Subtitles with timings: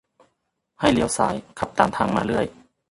[0.79, 2.45] ให้เลี้ยวซ้ายขับตามทางมาเรื่อย